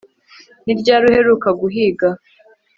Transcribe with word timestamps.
Ni 0.63 0.73
ryari 0.79 1.03
uheruka 1.09 1.49
guhiga 1.61 2.07